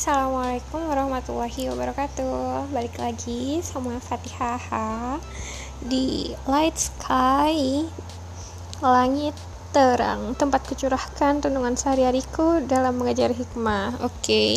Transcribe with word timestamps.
Assalamualaikum 0.00 0.80
warahmatullahi 0.88 1.68
wabarakatuh 1.68 2.72
Balik 2.72 2.96
lagi 2.96 3.60
sama 3.60 4.00
Fatihah 4.00 5.20
Di 5.84 6.32
Light 6.48 6.72
Sky 6.72 7.84
Langit 8.80 9.36
terang 9.76 10.32
Tempat 10.40 10.72
kecurahkan 10.72 11.44
renungan 11.44 11.76
sehari-hariku 11.76 12.64
Dalam 12.64 12.96
mengajar 12.96 13.36
hikmah 13.36 14.00
Oke 14.00 14.24
okay. 14.24 14.52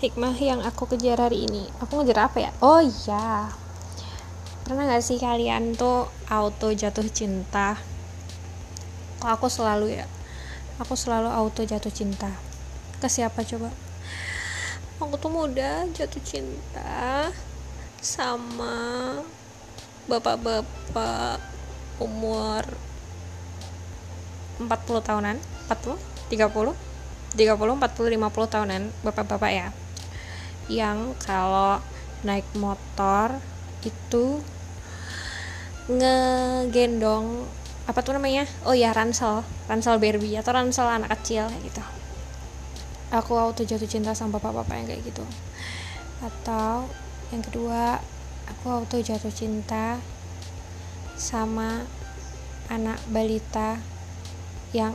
Hikmah 0.00 0.32
yang 0.40 0.64
aku 0.64 0.88
kejar 0.88 1.20
hari 1.20 1.44
ini 1.44 1.68
Aku 1.84 2.00
ngejar 2.00 2.32
apa 2.32 2.48
ya? 2.48 2.50
Oh 2.64 2.80
iya 2.80 3.52
Pernah 4.64 4.88
gak 4.88 5.04
sih 5.04 5.20
kalian 5.20 5.76
tuh 5.76 6.08
Auto 6.32 6.72
jatuh 6.72 7.04
cinta 7.12 7.76
Kok 9.20 9.36
aku 9.36 9.52
selalu 9.52 10.00
ya 10.00 10.08
Aku 10.80 10.96
selalu 10.96 11.28
auto 11.28 11.60
jatuh 11.60 11.92
cinta 11.92 12.32
Ke 13.04 13.12
siapa 13.12 13.44
coba? 13.44 13.87
Aku 14.98 15.14
tuh 15.14 15.30
muda 15.30 15.86
jatuh 15.94 16.18
cinta 16.26 17.30
sama 18.02 19.22
bapak-bapak 20.10 21.38
umur 22.02 22.66
40 24.58 24.66
tahunan 25.06 25.36
40 25.70 25.94
30 26.34 26.74
30 27.38 27.54
40 27.54 28.18
50 28.18 28.54
tahunan 28.54 28.82
bapak-bapak 29.06 29.50
ya. 29.54 29.68
Yang 30.66 31.14
kalau 31.22 31.78
naik 32.26 32.46
motor 32.58 33.38
itu 33.86 34.42
ngegendong 35.86 37.46
apa 37.86 38.02
tuh 38.02 38.18
namanya? 38.18 38.50
Oh 38.66 38.74
ya 38.74 38.90
ransel 38.90 39.46
ransel 39.70 40.02
Barbie 40.02 40.34
atau 40.34 40.50
ransel 40.58 40.90
anak 40.90 41.14
kecil 41.14 41.46
gitu 41.62 41.97
aku 43.08 43.32
auto 43.36 43.64
jatuh 43.64 43.88
cinta 43.88 44.12
sama 44.12 44.36
bapak-bapak 44.36 44.74
yang 44.76 44.86
kayak 44.88 45.02
gitu. 45.08 45.24
Atau 46.20 46.88
yang 47.32 47.42
kedua 47.44 48.00
aku 48.48 48.66
auto 48.68 49.00
jatuh 49.00 49.32
cinta 49.32 50.00
sama 51.16 51.84
anak 52.68 53.00
balita 53.08 53.80
yang 54.76 54.92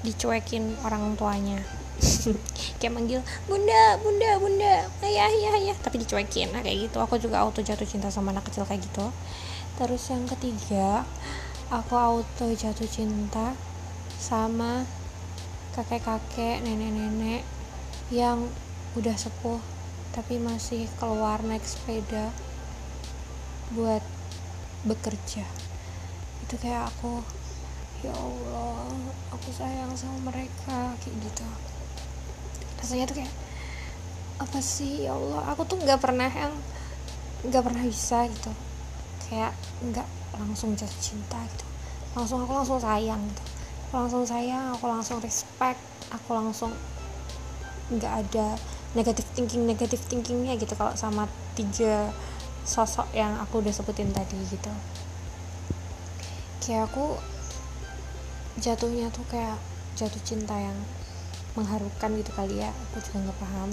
dicuekin 0.00 0.76
orang 0.84 1.14
tuanya. 1.16 1.60
Kayak 2.80 2.96
manggil 2.96 3.20
bunda 3.44 4.00
bunda 4.00 4.40
bunda 4.40 4.88
ayah 5.04 5.28
ayah 5.28 5.52
ayah. 5.60 5.76
Tapi 5.84 6.00
dicuekin 6.00 6.48
nah 6.48 6.64
kayak 6.64 6.88
gitu. 6.88 6.96
Aku 6.96 7.20
juga 7.20 7.44
auto 7.44 7.60
jatuh 7.60 7.84
cinta 7.84 8.08
sama 8.08 8.32
anak 8.32 8.48
kecil 8.48 8.64
kayak 8.64 8.80
gitu. 8.80 9.12
Terus 9.76 10.08
yang 10.08 10.24
ketiga 10.24 11.04
aku 11.68 11.92
auto 11.92 12.48
jatuh 12.56 12.88
cinta 12.88 13.52
sama 14.16 14.88
kakek-kakek 15.80 16.60
nenek-nenek 16.60 17.40
yang 18.12 18.44
udah 18.92 19.16
sepuh 19.16 19.56
tapi 20.12 20.36
masih 20.36 20.84
keluar 21.00 21.40
naik 21.40 21.64
sepeda 21.64 22.28
buat 23.72 24.04
bekerja. 24.84 25.40
Itu 26.44 26.60
kayak 26.60 26.92
aku 26.92 27.24
ya 28.04 28.12
Allah 28.12 28.92
aku 29.32 29.48
sayang 29.56 29.96
sama 29.96 30.28
mereka 30.28 30.92
kayak 31.00 31.16
gitu. 31.16 31.48
Rasanya 32.76 33.08
tuh 33.08 33.16
kayak 33.24 33.34
apa 34.36 34.60
sih? 34.60 35.08
Ya 35.08 35.16
Allah 35.16 35.48
aku 35.48 35.64
tuh 35.64 35.80
nggak 35.80 35.96
pernah 35.96 36.28
yang 36.28 36.52
nggak 37.48 37.64
pernah 37.64 37.82
bisa 37.88 38.28
gitu. 38.28 38.52
Kayak 39.32 39.56
nggak 39.80 40.08
langsung 40.36 40.76
jatuh 40.76 41.00
cinta 41.00 41.40
gitu. 41.56 41.64
Langsung 42.12 42.44
aku 42.44 42.52
langsung 42.52 42.82
sayang 42.84 43.24
gitu 43.32 43.49
aku 43.90 43.98
langsung 43.98 44.22
sayang 44.22 44.70
aku 44.70 44.86
langsung 44.86 45.18
respect 45.18 45.82
aku 46.14 46.30
langsung 46.30 46.70
nggak 47.90 48.22
ada 48.22 48.54
negatif 48.94 49.26
thinking 49.34 49.66
negatif 49.66 49.98
thinkingnya 50.06 50.54
gitu 50.54 50.78
kalau 50.78 50.94
sama 50.94 51.26
tiga 51.58 52.14
sosok 52.62 53.10
yang 53.10 53.34
aku 53.42 53.58
udah 53.58 53.74
sebutin 53.74 54.14
tadi 54.14 54.38
gitu. 54.46 54.70
Kayak 56.62 56.86
aku 56.86 57.18
jatuhnya 58.62 59.10
tuh 59.10 59.26
kayak 59.26 59.58
jatuh 59.98 60.22
cinta 60.22 60.54
yang 60.54 60.78
mengharukan 61.58 62.14
gitu 62.14 62.30
kali 62.30 62.62
ya 62.62 62.70
aku 62.70 63.02
juga 63.02 63.26
nggak 63.26 63.38
paham. 63.42 63.70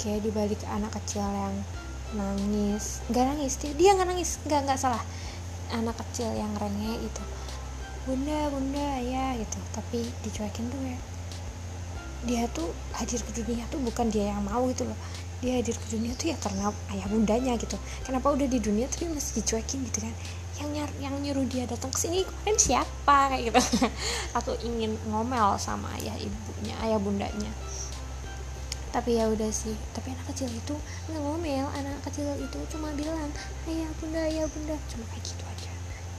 Kayak 0.00 0.24
dibalik 0.24 0.60
anak 0.72 0.96
kecil 0.96 1.28
yang 1.28 1.60
nangis 2.16 3.04
nggak 3.12 3.36
nangis 3.36 3.60
dia, 3.60 3.92
nggak 3.92 4.08
nangis 4.08 4.40
nggak 4.48 4.64
nggak 4.64 4.80
salah. 4.80 5.04
Anak 5.76 6.00
kecil 6.00 6.32
yang 6.32 6.56
renge 6.56 7.04
itu 7.04 7.22
bunda 8.06 8.48
bunda 8.54 8.88
ya 9.02 9.34
gitu. 9.36 9.58
Tapi 9.74 10.06
dicuekin 10.22 10.70
tuh 10.70 10.80
ya 10.86 10.98
dia 12.26 12.42
tuh 12.50 12.74
hadir 12.98 13.22
ke 13.22 13.30
dunia 13.38 13.62
tuh 13.70 13.78
bukan 13.78 14.10
dia 14.10 14.34
yang 14.34 14.42
mau 14.42 14.66
gitu 14.66 14.82
loh. 14.82 14.98
Dia 15.44 15.62
hadir 15.62 15.78
ke 15.78 15.86
dunia 15.94 16.16
tuh 16.18 16.34
ya 16.34 16.36
karena 16.42 16.74
ayah 16.90 17.06
bundanya 17.06 17.54
gitu. 17.54 17.78
Kenapa 18.02 18.34
udah 18.34 18.50
di 18.50 18.58
dunia 18.58 18.90
tapi 18.90 19.06
masih 19.06 19.42
dicuekin 19.42 19.86
gitu 19.86 20.02
kan? 20.02 20.14
Yang 20.58 20.68
nyar 20.74 20.90
yang 20.98 21.14
nyuruh 21.22 21.46
dia 21.46 21.64
datang 21.70 21.94
ke 21.94 21.98
sini 22.02 22.26
kan 22.42 22.56
siapa? 22.58 23.30
Kayak 23.30 23.54
gitu. 23.54 23.60
Atau 24.38 24.58
ingin 24.64 24.98
ngomel 25.06 25.54
sama 25.62 25.86
ayah 26.02 26.18
ibunya 26.18 26.74
ayah 26.82 26.98
bundanya. 26.98 27.52
Tapi 28.90 29.22
ya 29.22 29.30
udah 29.30 29.52
sih. 29.54 29.76
Tapi 29.94 30.10
anak 30.10 30.26
kecil 30.34 30.50
itu 30.50 30.74
nggak 31.12 31.22
ngomel. 31.22 31.68
Anak 31.78 32.00
kecil 32.10 32.26
itu 32.42 32.58
cuma 32.74 32.90
bilang 32.98 33.30
ayah 33.70 33.90
bunda 34.02 34.20
ayah 34.26 34.48
bunda. 34.50 34.74
Cuma 34.90 35.04
kayak 35.14 35.22
gitu 35.22 35.44
aja. 35.46 35.70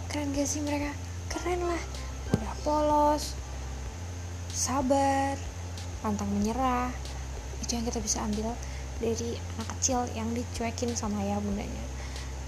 Keren 0.08 0.32
gak 0.32 0.48
sih 0.48 0.64
mereka 0.64 0.96
keren 1.38 1.62
lah. 1.62 1.84
Udah 2.34 2.54
polos 2.66 3.38
sabar 4.50 5.38
pantang 6.02 6.34
menyerah. 6.34 6.90
Itu 7.62 7.78
yang 7.78 7.86
kita 7.86 8.02
bisa 8.02 8.26
ambil 8.26 8.58
dari 8.98 9.38
anak 9.58 9.78
kecil 9.78 10.10
yang 10.18 10.34
dicuekin 10.34 10.98
sama 10.98 11.22
ayah 11.22 11.38
bundanya. 11.38 11.86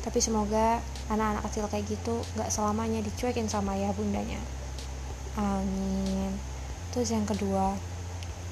Tapi 0.02 0.18
semoga 0.18 0.82
anak-anak 1.14 1.46
kecil 1.46 1.70
kayak 1.70 1.86
gitu 1.86 2.26
gak 2.34 2.50
selamanya 2.50 3.06
dicuekin 3.06 3.46
sama 3.46 3.78
ayah 3.78 3.94
bundanya. 3.94 4.42
Amin. 5.38 6.34
Terus 6.90 7.14
yang 7.14 7.30
kedua 7.30 7.78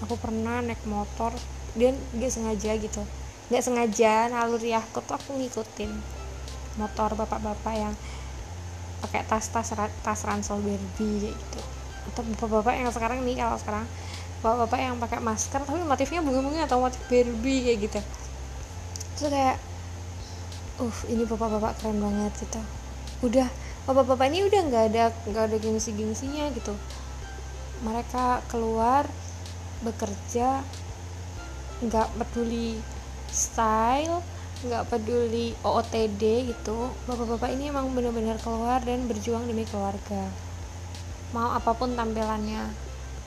aku 0.06 0.14
pernah 0.22 0.62
naik 0.62 0.86
motor 0.86 1.34
dan 1.74 1.98
gak 2.14 2.30
sengaja 2.30 2.78
gitu. 2.78 3.02
Gak 3.50 3.66
sengaja 3.66 4.30
naluri 4.30 4.78
aku 4.78 5.02
tuh 5.02 5.18
aku 5.18 5.34
ngikutin 5.42 5.90
motor 6.78 7.18
bapak-bapak 7.18 7.74
yang 7.74 7.96
pakai 9.04 9.22
tas-tas 9.30 9.70
tas 9.78 10.22
ransel 10.26 10.58
Barbie 10.62 11.34
gitu. 11.34 11.62
Atau 12.10 12.24
bapak-bapak 12.34 12.74
yang 12.80 12.90
sekarang 12.90 13.22
nih 13.22 13.42
kalau 13.42 13.58
sekarang 13.60 13.86
bapak-bapak 14.42 14.80
yang 14.80 14.96
pakai 15.02 15.20
masker 15.20 15.62
tapi 15.66 15.82
motifnya 15.82 16.22
bunga-bunga 16.22 16.70
atau 16.70 16.82
motif 16.82 17.02
Barbie 17.10 17.68
kayak 17.68 17.80
gitu. 17.90 18.00
Terus 19.18 19.30
kayak 19.34 19.58
uh 20.78 20.98
ini 21.10 21.24
bapak-bapak 21.26 21.82
keren 21.82 22.00
banget 22.02 22.34
gitu. 22.42 22.62
Udah 23.26 23.48
bapak-bapak 23.90 24.26
ini 24.30 24.46
udah 24.46 24.62
nggak 24.68 24.84
ada 24.94 25.04
nggak 25.26 25.44
ada 25.52 25.58
gengsi-gengsinya 25.58 26.54
gitu. 26.54 26.74
Mereka 27.86 28.46
keluar 28.50 29.06
bekerja 29.86 30.66
nggak 31.78 32.08
peduli 32.18 32.82
style 33.30 34.26
nggak 34.58 34.90
peduli 34.90 35.54
OOTD 35.62 36.50
gitu 36.50 36.90
bapak-bapak 37.06 37.54
ini 37.54 37.70
emang 37.70 37.94
benar-benar 37.94 38.42
keluar 38.42 38.82
dan 38.82 39.06
berjuang 39.06 39.46
demi 39.46 39.70
keluarga. 39.70 40.34
Mau 41.30 41.54
apa 41.54 41.78
pun 41.78 41.94
tampilannya 41.94 42.66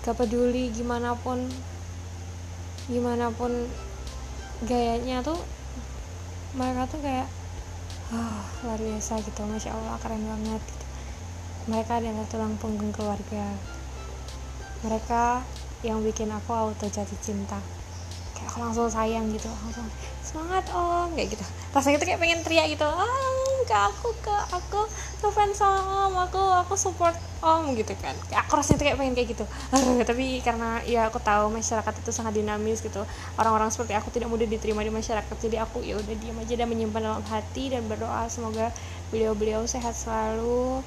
gak 0.03 0.17
peduli 0.17 0.75
gimana 0.75 1.15
pun 1.15 1.47
gimana 2.91 3.31
pun 3.31 3.53
gayanya 4.65 5.23
tuh 5.23 5.39
mereka 6.59 6.91
tuh 6.91 6.99
kayak 6.99 7.29
oh, 8.11 8.43
luar 8.67 8.81
biasa 8.81 9.23
gitu 9.23 9.47
masya 9.47 9.71
allah 9.77 10.01
keren 10.03 10.25
banget 10.27 10.63
gitu. 10.67 10.87
mereka 11.71 12.03
adalah 12.03 12.27
tulang 12.27 12.59
punggung 12.59 12.91
keluarga. 12.91 13.55
Mereka 14.83 15.47
yang 15.87 16.03
bikin 16.03 16.35
aku 16.35 16.51
auto 16.51 16.91
jatuh 16.91 17.21
cinta 17.23 17.63
kayak 18.41 18.49
aku 18.49 18.59
langsung 18.65 18.89
sayang 18.89 19.29
gitu 19.29 19.53
langsung 19.69 19.85
semangat 20.25 20.65
om 20.73 21.13
kayak 21.13 21.37
gitu. 21.37 21.45
Rasanya 21.77 22.01
tuh 22.01 22.09
kayak 22.09 22.21
pengen 22.25 22.41
teriak 22.41 22.67
gitu 22.73 22.89
ah 22.89 23.29
ke 23.69 23.77
aku 23.77 24.09
ke 24.25 24.35
aku 24.51 24.81
ngefans 25.21 25.63
sama 25.63 26.09
om 26.11 26.17
aku 26.17 26.41
aku 26.65 26.75
support 26.75 27.15
om 27.45 27.77
gitu 27.77 27.93
kan. 28.01 28.17
Aku 28.33 28.57
rasanya 28.57 28.81
tuh 28.81 28.87
kayak 28.89 28.99
pengen 28.99 29.15
kayak 29.15 29.29
gitu. 29.37 29.45
Tapi 30.09 30.41
karena 30.41 30.81
ya 30.89 31.13
aku 31.13 31.21
tahu 31.21 31.53
masyarakat 31.53 31.95
itu 32.01 32.11
sangat 32.11 32.41
dinamis 32.41 32.81
gitu 32.81 33.05
orang-orang 33.37 33.69
seperti 33.69 33.93
aku 33.93 34.09
tidak 34.09 34.33
mudah 34.33 34.49
diterima 34.49 34.81
di 34.81 34.93
masyarakat 34.93 35.37
jadi 35.37 35.63
aku 35.67 35.85
ya 35.85 36.01
udah 36.01 36.15
diam 36.17 36.41
aja 36.41 36.55
dan 36.57 36.69
menyimpan 36.71 37.03
dalam 37.05 37.25
hati 37.29 37.71
dan 37.71 37.85
berdoa 37.87 38.27
semoga 38.33 38.73
beliau-beliau 39.13 39.69
sehat 39.69 39.93
selalu 39.93 40.81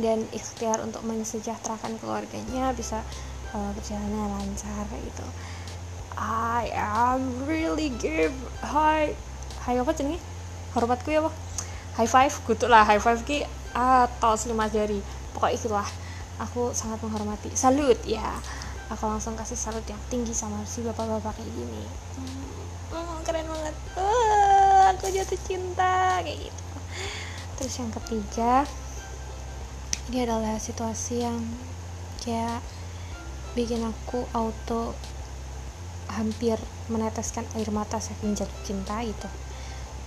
dan 0.00 0.24
ikhtiar 0.32 0.80
untuk 0.80 1.04
mensejahterakan 1.04 2.00
keluarganya 2.00 2.72
bisa 2.72 3.04
uh, 3.52 3.70
berjalannya 3.76 4.24
lancar 4.32 4.84
gitu 4.88 5.26
I 6.18 6.72
am 6.74 7.46
really 7.46 7.94
give 8.00 8.34
high 8.64 9.14
high 9.62 9.78
apa 9.78 9.92
nih 10.00 10.20
hormatku 10.72 11.10
ya 11.10 11.22
pak 11.26 11.34
high 12.00 12.08
five 12.08 12.32
kutu 12.48 12.64
lah. 12.64 12.88
High 12.88 13.02
five 13.02 13.20
ki 13.28 13.44
atau 13.76 14.32
lima 14.48 14.66
jari. 14.72 15.04
Pokoknya 15.36 15.56
itulah. 15.60 15.88
Aku 16.40 16.72
sangat 16.72 16.96
menghormati. 17.04 17.52
Salut 17.52 18.00
ya. 18.08 18.40
Aku 18.88 19.06
langsung 19.06 19.36
kasih 19.36 19.60
salut 19.60 19.84
yang 19.86 20.00
tinggi 20.08 20.32
sama 20.34 20.64
si 20.66 20.80
bapak-bapak 20.82 21.36
kayak 21.36 21.52
gini. 21.52 21.84
Hmm, 22.16 22.96
oh, 22.96 23.20
keren 23.22 23.46
banget. 23.46 23.76
Aku 24.96 25.12
jatuh 25.12 25.40
cinta 25.46 26.24
kayak 26.24 26.48
gitu. 26.48 26.64
Terus 27.60 27.74
yang 27.76 27.92
ketiga 28.00 28.64
ini 30.10 30.26
adalah 30.26 30.56
situasi 30.58 31.22
yang 31.22 31.38
kayak 32.24 32.64
bikin 33.54 33.84
aku 33.84 34.24
auto 34.32 34.96
hampir 36.14 36.58
meneteskan 36.90 37.46
air 37.54 37.70
mata 37.70 38.02
saking 38.02 38.34
jatuh 38.34 38.60
cinta 38.66 38.98
gitu 39.06 39.30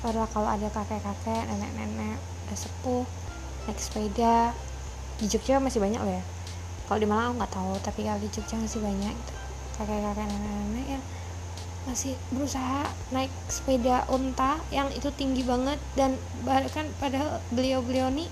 padahal 0.04 0.28
kalau 0.36 0.50
ada 0.52 0.68
kakek-kakek 0.68 1.48
nenek-nenek 1.48 2.20
udah 2.20 2.58
sepuh 2.60 3.08
naik 3.64 3.80
sepeda 3.80 4.52
di 5.24 5.26
Jogja 5.32 5.64
masih 5.64 5.80
banyak 5.80 6.02
loh 6.04 6.14
ya. 6.14 6.24
Kalau 6.84 7.00
di 7.00 7.08
Malang 7.08 7.32
aku 7.32 7.36
nggak 7.40 7.54
tahu 7.56 7.74
tapi 7.80 8.00
kalau 8.04 8.20
di 8.20 8.30
Jogja 8.30 8.56
masih 8.60 8.80
banyak 8.84 9.14
gitu. 9.16 9.34
Kakek-kakek 9.80 10.26
nenek-nenek 10.28 10.88
yang 11.00 11.04
masih 11.84 12.14
berusaha 12.32 12.88
naik 13.12 13.32
sepeda 13.48 14.08
unta 14.12 14.60
yang 14.76 14.92
itu 14.92 15.08
tinggi 15.16 15.48
banget. 15.48 15.80
Dan 15.96 16.20
bahkan 16.44 16.92
padahal 17.00 17.40
beliau-beliau 17.56 18.12
nih 18.12 18.28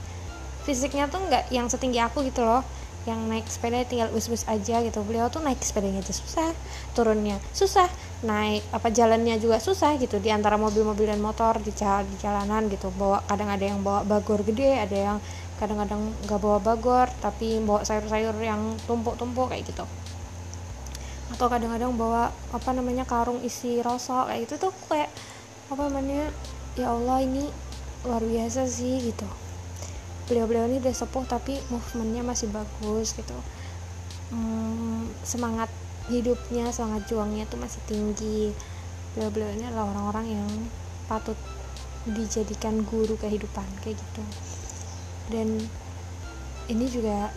fisiknya 0.67 1.07
tuh 1.07 1.23
nggak 1.23 1.49
yang 1.49 1.71
setinggi 1.71 2.03
aku 2.03 2.21
gitu 2.27 2.45
loh 2.45 2.61
yang 3.09 3.25
naik 3.25 3.49
sepeda 3.49 3.81
tinggal 3.81 4.13
us-us 4.13 4.45
aja 4.45 4.85
gitu. 4.85 5.01
Beliau 5.01 5.27
tuh 5.33 5.41
naik 5.41 5.57
sepedanya 5.65 6.05
aja 6.05 6.13
susah 6.13 6.53
turunnya 6.93 7.41
susah 7.49 7.89
naik 8.21 8.61
apa 8.69 8.93
jalannya 8.93 9.41
juga 9.41 9.57
susah 9.57 9.97
gitu. 9.97 10.21
Di 10.21 10.29
antara 10.29 10.55
mobil-mobil 10.61 11.09
dan 11.09 11.17
motor 11.17 11.57
di, 11.57 11.73
jalan, 11.73 12.05
di 12.05 12.15
jalanan 12.21 12.69
gitu. 12.69 12.93
Bawa 12.93 13.25
kadang 13.25 13.49
ada 13.49 13.65
yang 13.65 13.81
bawa 13.81 14.05
bagor 14.05 14.45
gede 14.45 14.77
ada 14.77 14.97
yang 14.97 15.17
kadang-kadang 15.57 16.13
nggak 16.25 16.39
bawa 16.41 16.57
bagor 16.61 17.09
tapi 17.21 17.61
bawa 17.61 17.81
sayur-sayur 17.85 18.33
yang 18.41 18.77
tumpuk-tumpuk 18.85 19.49
kayak 19.49 19.65
gitu. 19.65 19.85
Atau 21.33 21.47
kadang-kadang 21.49 21.97
bawa 21.97 22.29
apa 22.53 22.69
namanya 22.75 23.07
karung 23.09 23.41
isi 23.41 23.81
rosok 23.81 24.29
kayak 24.29 24.45
gitu 24.45 24.69
tuh 24.69 24.73
kayak 24.89 25.09
apa 25.71 25.87
namanya 25.87 26.29
ya 26.75 26.91
Allah 26.91 27.23
ini 27.23 27.47
luar 28.03 28.21
biasa 28.25 28.65
sih 28.65 28.97
gitu 28.99 29.50
beliau-beliau 30.31 30.71
ini 30.71 30.79
udah 30.79 30.95
sepuh 30.95 31.27
tapi 31.27 31.59
movementnya 31.67 32.23
masih 32.23 32.47
bagus 32.55 33.11
gitu. 33.11 33.35
Hmm, 34.31 35.11
semangat 35.27 35.67
hidupnya 36.07 36.71
semangat 36.71 37.03
juangnya 37.11 37.43
tuh 37.51 37.59
masih 37.59 37.83
tinggi. 37.83 38.55
Beliau-beliau 39.11 39.51
ini 39.59 39.67
adalah 39.67 39.91
orang-orang 39.91 40.39
yang 40.39 40.49
patut 41.11 41.35
dijadikan 42.07 42.79
guru 42.87 43.19
kehidupan 43.19 43.67
kayak 43.83 43.99
gitu. 43.99 44.23
Dan 45.27 45.59
ini 46.71 46.85
juga 46.87 47.27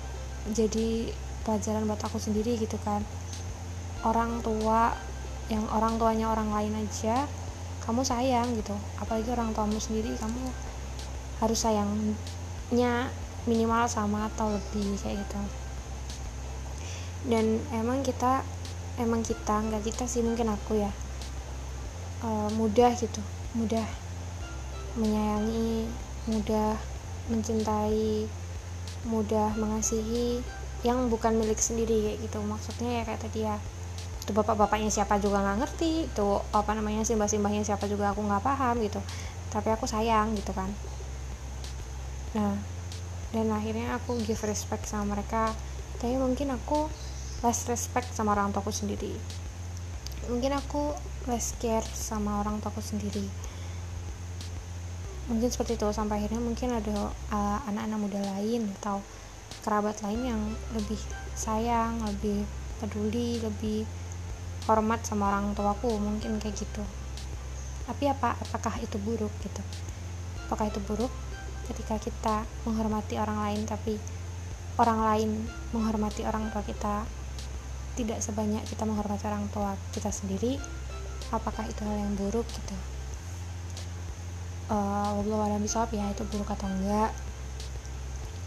jadi 0.55 1.11
pelajaran 1.43 1.90
buat 1.90 1.99
aku 1.99 2.23
sendiri 2.23 2.55
gitu 2.62 2.79
kan. 2.87 3.02
Orang 4.06 4.38
tua 4.47 4.94
yang 5.50 5.67
orang 5.75 5.99
tuanya 5.99 6.31
orang 6.31 6.55
lain 6.55 6.79
aja 6.79 7.26
kamu 7.82 8.06
sayang 8.06 8.55
gitu. 8.55 8.79
Apalagi 9.02 9.35
orang 9.35 9.50
tuamu 9.50 9.82
sendiri 9.82 10.14
kamu 10.14 10.47
harus 11.43 11.58
sayang 11.58 11.90
nya 12.75 13.09
minimal 13.47 13.87
sama 13.87 14.26
atau 14.35 14.50
lebih 14.50 14.99
kayak 14.99 15.23
gitu. 15.23 15.41
Dan 17.31 17.62
emang 17.71 18.03
kita 18.03 18.43
emang 18.99 19.23
kita 19.23 19.62
nggak 19.65 19.87
kita 19.87 20.05
sih 20.11 20.21
mungkin 20.26 20.50
aku 20.50 20.82
ya. 20.82 20.91
Uh, 22.25 22.49
mudah 22.56 22.88
gitu 22.97 23.21
mudah 23.53 23.85
menyayangi 24.97 25.85
mudah 26.25 26.73
mencintai 27.29 28.25
mudah 29.05 29.53
mengasihi 29.61 30.41
yang 30.82 31.12
bukan 31.12 31.37
milik 31.37 31.61
sendiri 31.61 32.11
kayak 32.11 32.19
gitu. 32.26 32.38
Maksudnya 32.43 33.00
ya 33.00 33.03
kayak 33.06 33.21
tadi 33.23 33.47
ya 33.47 33.56
itu 34.25 34.32
bapak-bapaknya 34.32 34.88
siapa 34.88 35.21
juga 35.21 35.44
nggak 35.44 35.59
ngerti 35.61 36.09
itu 36.09 36.29
apa 36.50 36.73
namanya 36.73 37.05
simbah-simbahnya 37.05 37.61
siapa 37.61 37.85
juga 37.87 38.17
aku 38.17 38.25
nggak 38.25 38.43
paham 38.43 38.81
gitu. 38.81 38.99
Tapi 39.53 39.69
aku 39.71 39.85
sayang 39.85 40.32
gitu 40.35 40.50
kan 40.56 40.73
nah 42.35 42.75
dan 43.35 43.51
akhirnya 43.51 43.99
aku 43.99 44.15
give 44.23 44.47
respect 44.47 44.87
sama 44.87 45.19
mereka. 45.19 45.51
Tapi 45.99 46.15
mungkin 46.15 46.55
aku 46.55 46.87
less 47.43 47.67
respect 47.67 48.15
sama 48.15 48.39
orang 48.39 48.55
tuaku 48.55 48.71
sendiri. 48.71 49.11
Mungkin 50.31 50.55
aku 50.55 50.95
less 51.27 51.59
care 51.59 51.83
sama 51.83 52.39
orang 52.47 52.63
tuaku 52.63 52.79
sendiri. 52.79 53.27
Mungkin 55.27 55.51
seperti 55.51 55.75
itu. 55.75 55.91
Sampai 55.91 56.23
akhirnya 56.23 56.39
mungkin 56.39 56.79
ada 56.79 57.11
uh, 57.11 57.59
anak-anak 57.67 57.99
muda 57.99 58.21
lain 58.39 58.71
atau 58.79 59.03
kerabat 59.67 59.99
lain 60.07 60.23
yang 60.23 60.43
lebih 60.79 61.01
sayang 61.35 61.99
lebih 62.07 62.47
peduli 62.79 63.43
lebih 63.43 63.83
hormat 64.71 65.03
sama 65.03 65.35
orang 65.35 65.59
tuaku. 65.59 65.91
Mungkin 65.99 66.39
kayak 66.39 66.55
gitu. 66.55 66.87
Tapi 67.91 68.07
apa 68.07 68.39
apakah 68.39 68.79
itu 68.79 68.95
buruk 69.03 69.35
gitu? 69.43 69.63
Apakah 70.47 70.71
itu 70.71 70.79
buruk 70.87 71.11
ketika 71.70 71.96
kita 72.00 72.37
menghormati 72.69 73.16
orang 73.16 73.38
lain 73.40 73.61
tapi 73.64 73.96
orang 74.76 75.00
lain 75.06 75.31
menghormati 75.70 76.26
orang 76.26 76.50
tua 76.50 76.62
kita 76.66 77.06
tidak 77.94 78.19
sebanyak 78.19 78.62
kita 78.66 78.82
menghormati 78.82 79.25
orang 79.31 79.46
tua 79.55 79.78
kita 79.94 80.11
sendiri 80.11 80.58
apakah 81.31 81.64
itu 81.64 81.81
hal 81.87 81.96
yang 81.96 82.14
buruk 82.19 82.44
gitu? 82.46 82.76
Uh, 84.69 85.20
ada 85.20 85.61
bisa 85.61 85.84
ya 85.93 86.08
itu 86.11 86.25
buruk 86.28 86.49
atau 86.52 86.69
enggak? 86.69 87.12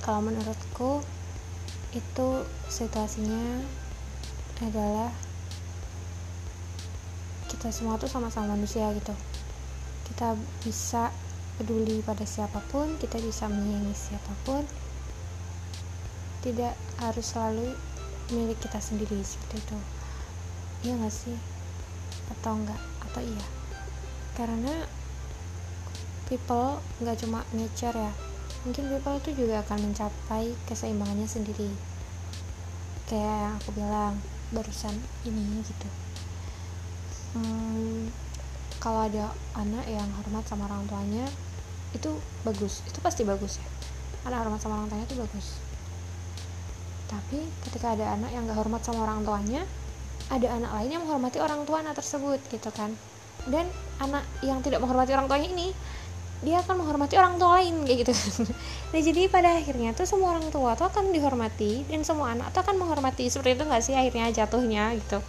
Kalau 0.01 0.21
menurutku 0.21 1.01
itu 1.95 2.27
situasinya 2.67 3.63
adalah 4.61 5.13
kita 7.47 7.69
semua 7.69 8.01
tuh 8.01 8.09
sama-sama 8.09 8.57
manusia 8.57 8.89
gitu. 8.97 9.13
Kita 10.09 10.33
bisa 10.65 11.13
peduli 11.57 12.05
pada 12.05 12.21
siapa 12.23 12.61
pun 12.69 13.01
kita 13.01 13.17
bisa 13.17 13.49
menyayangi 13.49 13.97
siapa 13.97 14.33
pun. 14.45 14.61
Tidak 16.45 16.73
harus 17.01 17.25
selalu 17.25 17.73
milik 18.29 18.61
kita 18.61 18.77
sendiri 18.77 19.17
seperti 19.25 19.57
itu. 19.65 19.77
Iya 20.85 20.93
gak 21.01 21.13
sih? 21.13 21.37
Atau 22.29 22.61
enggak 22.61 22.79
atau 23.09 23.21
iya? 23.25 23.45
Karena 24.37 24.85
people 26.29 26.77
nggak 27.01 27.17
cuma 27.25 27.41
nature 27.57 27.97
ya. 27.97 28.13
Mungkin 28.67 28.85
people 28.93 29.15
itu 29.17 29.29
juga 29.43 29.65
akan 29.65 29.89
mencapai 29.89 30.53
keseimbangannya 30.69 31.25
sendiri. 31.25 31.73
Kayak 33.09 33.33
yang 33.33 33.53
aku 33.57 33.69
bilang 33.73 34.15
barusan 34.53 34.95
ini 35.25 35.63
gitu. 35.65 35.89
Hmm, 37.33 38.11
kalau 38.77 39.09
ada 39.09 39.33
anak 39.57 39.89
yang 39.89 40.07
hormat 40.21 40.45
sama 40.45 40.69
orang 40.69 40.85
tuanya 40.85 41.25
itu 41.95 42.11
bagus. 42.43 42.83
Itu 42.87 42.99
pasti 42.99 43.23
bagus 43.23 43.61
ya. 43.61 43.67
Anak 44.27 44.47
hormat 44.47 44.59
sama 44.59 44.83
orang 44.83 44.87
tuanya 44.91 45.05
itu 45.07 45.15
bagus. 45.15 45.47
Tapi 47.07 47.39
ketika 47.63 47.95
ada 47.95 48.15
anak 48.19 48.35
yang 48.35 48.43
gak 48.49 48.59
hormat 48.59 48.81
sama 48.83 49.07
orang 49.07 49.23
tuanya 49.23 49.63
ada 50.27 50.47
anak 50.51 50.71
lain 50.75 50.89
yang 50.91 51.03
menghormati 51.07 51.39
orang 51.39 51.63
tua 51.63 51.79
anak 51.79 51.95
tersebut 51.95 52.39
gitu 52.51 52.67
kan. 52.75 52.91
Dan 53.47 53.63
anak 54.03 54.27
yang 54.43 54.59
tidak 54.59 54.83
menghormati 54.83 55.15
orang 55.15 55.31
tuanya 55.31 55.47
ini 55.47 55.67
dia 56.37 56.61
akan 56.61 56.85
menghormati 56.85 57.17
orang 57.17 57.39
tua 57.39 57.63
lain 57.63 57.87
kayak 57.87 57.97
gitu. 58.05 58.13
Nah 58.91 59.01
jadi 59.03 59.27
pada 59.27 59.57
akhirnya 59.57 59.91
tuh 59.95 60.07
semua 60.07 60.35
orang 60.37 60.47
tua 60.47 60.75
tuh 60.75 60.87
akan 60.87 61.11
dihormati 61.11 61.87
dan 61.87 62.03
semua 62.03 62.35
anak 62.35 62.51
tuh 62.51 62.61
akan 62.67 62.75
menghormati. 62.75 63.31
Seperti 63.31 63.55
itu 63.57 63.63
nggak 63.63 63.83
sih 63.83 63.95
akhirnya 63.95 64.29
jatuhnya 64.35 64.95
gitu? 64.99 65.19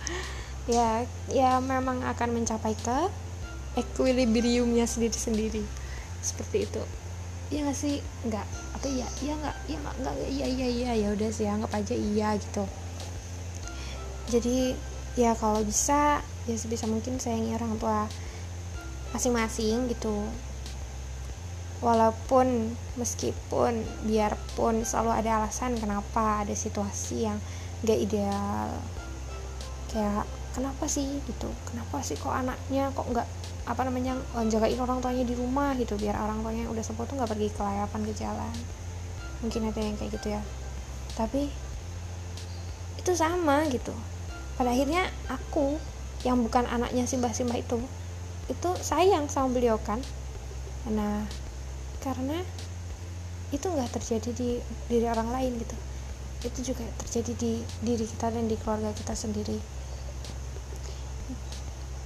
Ya 0.69 1.07
ya 1.31 1.63
memang 1.63 2.03
akan 2.05 2.43
mencapai 2.43 2.75
ke 2.75 2.99
equilibriumnya 3.79 4.85
sendiri-sendiri 4.85 5.78
seperti 6.23 6.67
itu. 6.67 6.83
Iya 7.49 7.73
gak 7.73 7.79
sih? 7.81 7.97
Nggak. 8.29 8.47
Atau 8.77 8.89
iya? 8.93 9.09
Iya 9.25 9.35
nggak? 9.41 9.57
Iya 9.69 9.77
nggak? 9.81 9.95
Nggak 10.05 10.15
iya 10.29 10.47
iya 10.47 10.69
iya. 10.69 10.91
Ya 10.95 11.09
udah 11.17 11.31
sih 11.33 11.49
anggap 11.49 11.73
aja 11.73 11.95
iya 11.97 12.37
gitu. 12.37 12.65
Jadi 14.29 14.77
ya 15.17 15.33
kalau 15.35 15.65
bisa 15.65 16.21
ya 16.45 16.57
sebisa 16.57 16.85
mungkin 16.85 17.17
sayangi 17.17 17.57
orang 17.57 17.81
tua 17.81 18.05
masing-masing 19.17 19.89
gitu. 19.89 20.29
Walaupun 21.81 22.75
meskipun 22.99 23.87
biarpun 24.05 24.83
selalu 24.83 25.11
ada 25.15 25.31
alasan 25.41 25.79
kenapa 25.79 26.45
ada 26.45 26.53
situasi 26.53 27.31
yang 27.31 27.39
gak 27.87 27.97
ideal. 27.97 28.77
Kayak 29.89 30.29
kenapa 30.57 30.85
sih 30.89 31.21
gitu? 31.29 31.49
Kenapa 31.69 32.01
sih 32.01 32.17
kok 32.17 32.33
anaknya 32.33 32.91
kok 32.93 33.07
nggak 33.09 33.29
apa 33.69 33.85
namanya 33.85 34.17
jagain 34.49 34.81
orang 34.81 35.05
tuanya 35.05 35.25
di 35.29 35.37
rumah 35.37 35.77
gitu 35.77 36.01
biar 36.01 36.17
orang 36.17 36.41
tuanya 36.41 36.65
yang 36.65 36.73
udah 36.73 36.85
sepuh 36.85 37.05
tuh 37.05 37.21
nggak 37.21 37.31
pergi 37.31 37.49
ke 37.53 37.61
layapan 37.61 38.01
ke 38.09 38.13
jalan. 38.17 38.55
Mungkin 39.45 39.61
ada 39.69 39.81
yang 39.81 39.97
kayak 40.01 40.13
gitu 40.17 40.29
ya. 40.35 40.43
Tapi 41.15 41.53
itu 42.99 43.13
sama 43.13 43.69
gitu. 43.69 43.93
Pada 44.57 44.73
akhirnya 44.75 45.07
aku 45.31 45.79
yang 46.27 46.41
bukan 46.43 46.67
anaknya 46.67 47.07
simbah-simbah 47.07 47.61
itu 47.61 47.79
itu 48.49 48.71
sayang 48.81 49.29
sama 49.29 49.53
beliau 49.53 49.77
kan? 49.79 50.01
Nah 50.89 51.29
karena 52.01 52.41
itu 53.53 53.65
nggak 53.65 54.01
terjadi 54.01 54.31
di 54.33 54.51
diri 54.89 55.07
orang 55.07 55.29
lain 55.29 55.61
gitu. 55.61 55.77
Itu 56.43 56.73
juga 56.75 56.85
terjadi 57.05 57.33
di 57.37 57.53
diri 57.85 58.05
kita 58.09 58.33
dan 58.33 58.49
di 58.49 58.57
keluarga 58.57 58.97
kita 58.97 59.13
sendiri 59.13 59.78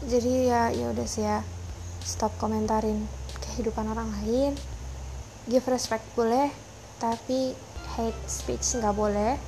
jadi 0.07 0.33
ya 0.51 0.63
ya 0.75 0.87
udah 0.91 1.07
sih 1.07 1.23
ya. 1.23 1.47
Stop 2.03 2.35
komentarin 2.43 3.07
kehidupan 3.43 3.87
orang 3.87 4.11
lain. 4.23 4.59
Give 5.47 5.63
respect 5.71 6.03
boleh 6.19 6.51
tapi 6.99 7.55
hate 7.95 8.23
speech 8.27 8.79
nggak 8.79 8.95
boleh. 8.95 9.39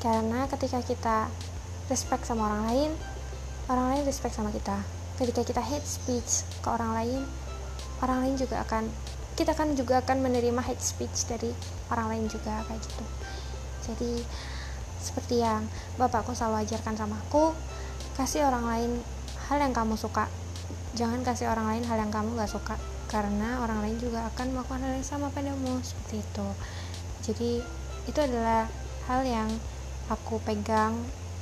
Karena 0.00 0.48
ketika 0.48 0.80
kita 0.80 1.28
respect 1.92 2.24
sama 2.24 2.48
orang 2.48 2.62
lain 2.70 2.90
orang 3.68 3.86
lain 3.94 4.02
respect 4.08 4.32
sama 4.32 4.48
kita. 4.48 4.80
Ketika 5.20 5.44
kita 5.44 5.60
hate 5.60 5.84
speech 5.84 6.48
ke 6.64 6.68
orang 6.72 6.96
lain 6.96 7.22
orang 8.00 8.24
lain 8.24 8.34
juga 8.40 8.64
akan 8.64 8.88
kita 9.36 9.52
kan 9.52 9.72
juga 9.76 10.00
akan 10.00 10.24
menerima 10.24 10.60
hate 10.64 10.80
speech 10.80 11.28
dari 11.28 11.52
orang 11.92 12.12
lain 12.12 12.24
juga 12.28 12.64
kayak 12.64 12.80
gitu. 12.80 13.04
Jadi 13.84 14.12
seperti 15.00 15.40
yang 15.40 15.64
bapakku 15.96 16.36
selalu 16.36 16.64
ajarkan 16.68 16.96
sama 16.96 17.16
aku 17.28 17.56
kasih 18.18 18.46
orang 18.46 18.64
lain 18.66 18.92
hal 19.50 19.58
yang 19.58 19.74
kamu 19.74 19.94
suka. 19.98 20.26
Jangan 20.98 21.22
kasih 21.22 21.50
orang 21.50 21.66
lain 21.70 21.84
hal 21.86 21.98
yang 22.02 22.10
kamu 22.10 22.34
gak 22.34 22.50
suka 22.50 22.74
karena 23.10 23.58
orang 23.62 23.82
lain 23.82 23.98
juga 23.98 24.26
akan 24.34 24.54
melakukan 24.54 24.86
hal 24.86 24.92
yang 24.94 25.06
sama 25.06 25.30
padamu 25.34 25.82
seperti 25.82 26.22
itu. 26.22 26.48
Jadi 27.26 27.50
itu 28.06 28.18
adalah 28.18 28.70
hal 29.10 29.22
yang 29.26 29.50
aku 30.10 30.38
pegang 30.42 30.94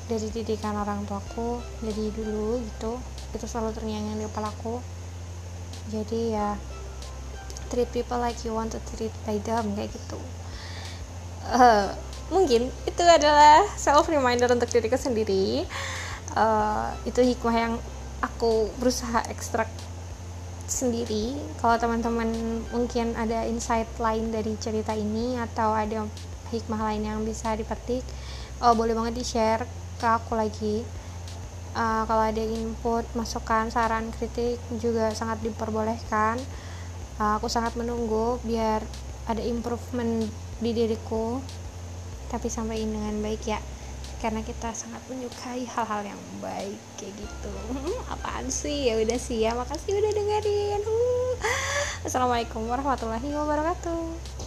dari 0.09 0.33
didikan 0.33 0.77
orang 0.77 1.05
tuaku 1.05 1.61
jadi 1.85 2.13
dulu 2.13 2.61
gitu. 2.65 3.01
Itu 3.37 3.45
selalu 3.45 3.77
terngiang 3.77 4.17
di 4.17 4.25
kepalaku 4.25 4.81
jadi 5.89 6.21
ya 6.37 6.49
treat 7.73 7.89
people 7.93 8.21
like 8.21 8.41
you 8.45 8.53
want 8.53 8.73
to 8.73 8.81
treat 8.93 9.13
by 9.25 9.37
them 9.41 9.73
kayak 9.77 9.93
gitu. 9.93 10.21
Uh, 11.49 11.93
mungkin 12.29 12.69
itu 12.85 13.03
adalah 13.05 13.65
self 13.81 14.09
reminder 14.13 14.53
untuk 14.53 14.69
diriku 14.69 15.01
sendiri 15.01 15.65
uh, 16.35 16.93
itu 17.09 17.23
hikmah 17.23 17.57
yang 17.57 17.75
aku 18.21 18.69
berusaha 18.83 19.23
ekstrak 19.31 19.71
sendiri. 20.69 21.39
Kalau 21.63 21.81
teman-teman 21.81 22.29
mungkin 22.75 23.17
ada 23.17 23.49
insight 23.49 23.89
lain 23.97 24.29
dari 24.29 24.53
cerita 24.61 24.93
ini 24.93 25.41
atau 25.41 25.73
ada 25.73 26.05
hikmah 26.53 26.81
lain 26.93 27.03
yang 27.05 27.21
bisa 27.25 27.53
dipetik 27.57 28.05
oh, 28.63 28.75
boleh 28.75 28.95
banget 28.95 29.15
di 29.19 29.25
share 29.25 29.65
ke 29.99 30.07
aku 30.07 30.35
lagi. 30.35 30.83
Uh, 31.79 32.03
kalau 32.11 32.25
ada 32.27 32.43
input 32.43 33.07
masukan 33.15 33.71
saran 33.71 34.11
kritik 34.11 34.59
juga 34.83 35.15
sangat 35.15 35.39
diperbolehkan. 35.47 36.41
Uh, 37.19 37.39
aku 37.39 37.47
sangat 37.47 37.75
menunggu 37.79 38.39
biar 38.43 38.83
ada 39.31 39.43
improvement 39.43 40.27
di 40.59 40.71
diriku. 40.75 41.39
Tapi 42.29 42.51
sampaikan 42.53 42.93
dengan 42.93 43.15
baik 43.25 43.43
ya 43.47 43.61
karena 44.19 44.43
kita 44.43 44.75
sangat 44.75 45.01
menyukai 45.07 45.63
hal-hal 45.67 46.03
yang 46.03 46.21
baik 46.43 46.79
kayak 46.99 47.15
gitu. 47.19 47.53
Apaan 48.11 48.51
sih? 48.51 48.91
Ya 48.91 48.99
udah 48.99 49.19
sih 49.19 49.43
ya 49.43 49.55
makasih 49.55 49.99
udah 49.99 50.13
dengerin. 50.15 50.83
Uh. 50.83 51.19
assalamualaikum 52.07 52.67
warahmatullahi 52.67 53.31
wabarakatuh 53.35 54.38